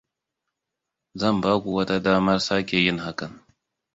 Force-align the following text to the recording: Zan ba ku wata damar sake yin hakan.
Zan 1.19 1.35
ba 1.41 1.51
ku 1.61 1.69
wata 1.75 1.95
damar 2.05 2.39
sake 2.47 2.77
yin 2.83 2.99
hakan. 3.05 3.31